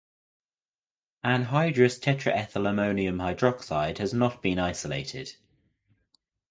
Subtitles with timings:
[1.23, 5.33] Anhydrous Tetraethylammonium hydroxide has not been isolated.